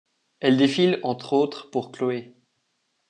Elle 0.39 0.57
défile, 0.57 0.99
entre 1.03 1.33
autres, 1.33 1.69
pour 1.69 1.91
Chloé. 1.91 2.33